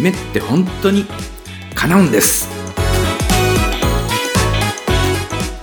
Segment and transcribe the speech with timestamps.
[0.00, 1.04] 夢って本当に
[1.74, 2.48] 叶うんです。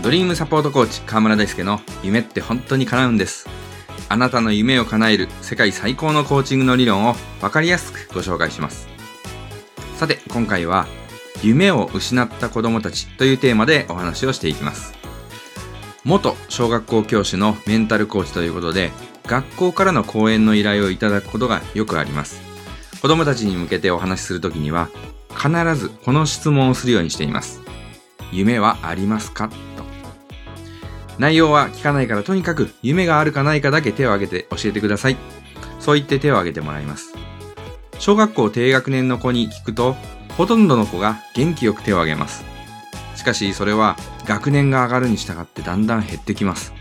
[0.04, 3.50] ドリームサポートコーチ河村大輔の夢って本当に叶うんです。
[4.10, 8.88] あなたの夢を叶える世界最高のコーチングの理論を分かりやすくご紹介します。
[9.96, 10.86] さて今回は
[11.42, 14.94] 夢を失った子供たちというテーマでお話をしていきます。
[16.04, 18.92] 元小学校教師のメンタルコーチということで
[19.26, 22.47] 学校からの講演の依頼をいただくことがよくあります。
[23.02, 24.90] 子供たちに向けてお話しするときには
[25.30, 27.62] 必ずこの質問をするようにしています。
[28.32, 29.50] 夢はありますか？
[29.50, 29.56] と。
[31.20, 35.18] 内容は聞かないからとにかく夢があるかないかだけ手を挙げて教えてください。
[35.80, 37.14] そう言って手を挙げてもらいます。
[38.00, 39.96] 小学校低学年の子に聞くと
[40.38, 42.44] ほとんどの子が元気よく手を挙げます。
[43.16, 43.96] しかしそれは
[44.26, 46.74] 学年が上がるに従ってだんだん減ってきます。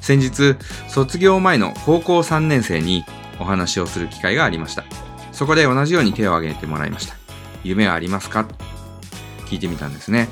[0.00, 0.56] 先日
[0.88, 3.04] 卒業前の高校3年生に
[3.40, 4.84] お話をする機会がありました。
[5.32, 7.14] そこで同じように手を挙げてもらいました。
[7.64, 8.46] 夢はありますか？
[9.46, 10.28] 聞いてみたんですね。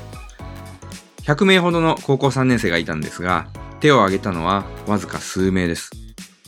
[1.23, 3.47] 100名ほどの高校3年生がいたんですが
[3.79, 5.91] 手を挙げたのはわずか数名です。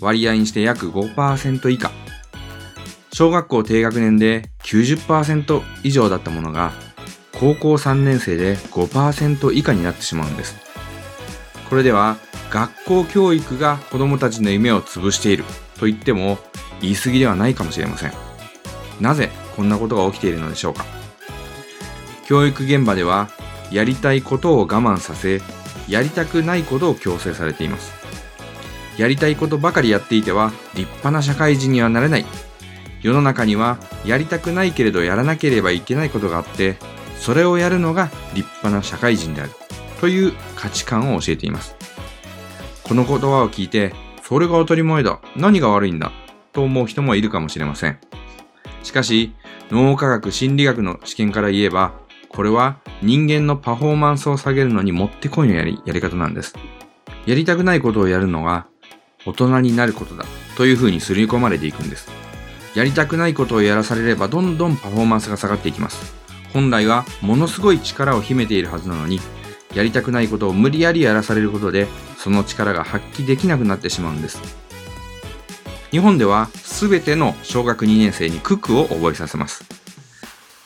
[0.01, 1.91] 割合にして約5%以下。
[3.11, 6.71] 小学校低学年で90%以上だったものが
[7.37, 10.55] 高校3年生で5%以下になってしまうんです。
[11.69, 12.17] これでは
[12.49, 15.43] 学校教育が子供たちの夢を潰している
[15.77, 16.37] と言っても
[16.81, 18.28] 言い過ぎではないかもしれません。
[18.99, 20.85] なぜこんなことが起きているのでしょうか？
[22.25, 23.29] 教育現場では
[23.71, 25.41] やりたいことを我慢させ
[25.87, 27.93] やりたくないことを強制されています。
[28.97, 32.25] やりたいことばかりやっていては立派な社会人にはなれない。
[33.01, 36.77] 世の中にはやりたくないけれどやらなければいけないことがあって
[37.17, 39.51] それをやるのが立派な社会人である。
[40.01, 41.75] という価値観を教えています。
[42.83, 45.19] この言葉を聞いてそれが当たり前だ。
[45.35, 46.11] 何が悪いんだ。
[46.51, 47.99] と思う人もいるかもしれません。
[48.83, 49.33] しかし
[49.71, 51.93] 脳科学心理学の試験から言えば
[52.29, 56.53] これは人間のパフォーマンスを下げるのにもってこいのやりやり方なんです
[57.25, 58.67] やりたくないことをやるのが
[59.25, 62.09] 大人になることだというふうに刷り込まれていくんです
[62.75, 66.13] やりたくないことをやらされればどんどんパフォーマンスが下がっていきます。
[66.53, 69.19] 本来はものすごい力を秘めているはずなのに、
[69.73, 71.87] やりたくないことを無理やりやらされることで、
[72.17, 74.41] その力が発揮できなくなってしまうんです。
[75.91, 79.63] 日本では全ての小学2年生に九九を覚えさせます。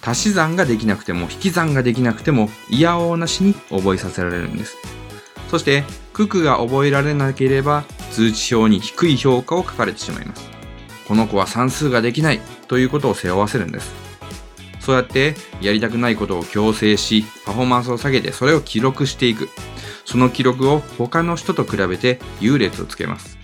[0.01, 4.77] 足し算ができなくても引き算ができなくても嫌おなしに覚えさせられるんです。
[5.49, 5.83] そして、
[6.13, 10.49] 九九が覚えられなければ通知表に低い評価を書かれてしまいます。
[11.07, 13.93] この子は算数ができないということを背負わせるんです。
[14.81, 19.49] そうやってやりたくないことを強制し、パフォーマンスを下げてそれを記録していく。
[20.03, 23.42] その記録を他の人と比べて優劣をつけます。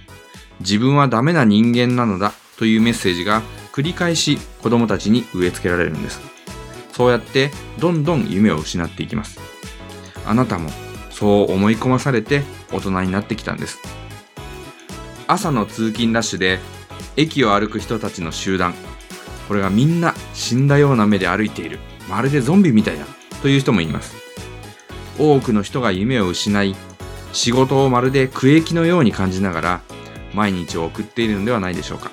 [0.59, 6.21] 自分はダメな人間なのだというメッセージが繰り返し子供たちに植え付けられるんです。
[6.91, 9.39] そうやってどんどん夢を失っていきます。
[10.25, 10.69] あなたも
[11.09, 13.79] そう思い込まされて大人になってきたんです。
[15.27, 16.59] 朝の通勤ラッシュで
[17.15, 18.73] 駅を歩く人たちの集団
[19.47, 23.05] これがみんな死んだような目で歩いているまるでゾンビみたいだ
[23.43, 24.15] という人もいます
[25.19, 26.75] 多くの人が夢を失い
[27.31, 29.81] 仕事をまるで苦役のように感じながら
[30.33, 32.11] 毎日を送っているのではないでしょうか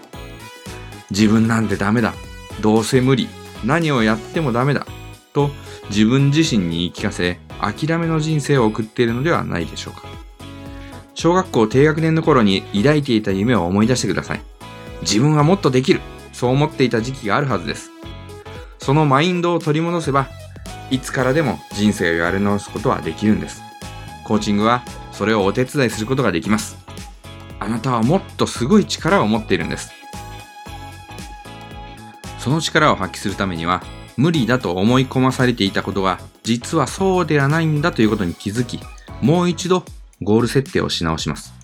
[1.10, 2.14] 自分なんてダメだ
[2.60, 3.28] どうせ無理
[3.64, 4.86] 何をやってもダメだ
[5.32, 5.50] と
[5.90, 10.08] 自分自身に言い聞かせ諦めの人生を送っているのではないでしょうか
[11.14, 14.40] 小学校低学年の頃に抱いていた夢を思い出してください
[15.02, 16.00] 自分はもっとできる。
[16.32, 17.90] そう思っていた時期があるはずです。
[18.78, 20.28] そのマインドを取り戻せば、
[20.90, 23.62] いつからでも人生をやり直すことはできるんです。
[24.24, 24.82] コーチングは
[25.12, 26.76] それをお手伝いすることができます。
[27.66, 29.90] あなたはもっとすごい力を持っているんです。
[32.38, 33.82] その力を発揮するためには、
[34.16, 38.78] 無理だと思い込まされていたことが、実はそうではないんだということに気づき、
[39.20, 39.84] もう一度
[40.22, 41.54] ゴール設定をし直します。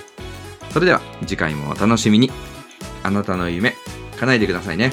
[0.69, 2.31] それでは次回もお楽しみに。
[3.07, 3.73] あなたの夢、
[4.19, 4.91] 叶えてくださいね。